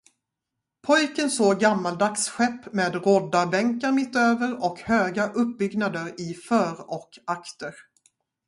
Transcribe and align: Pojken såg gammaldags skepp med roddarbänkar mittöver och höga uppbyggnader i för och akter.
Pojken 0.87 1.29
såg 1.31 1.59
gammaldags 1.59 2.29
skepp 2.29 2.73
med 2.73 2.95
roddarbänkar 2.95 3.91
mittöver 3.91 4.63
och 4.63 4.79
höga 4.79 5.27
uppbyggnader 5.29 6.13
i 6.21 6.33
för 6.33 6.91
och 6.91 7.19
akter. 7.25 7.73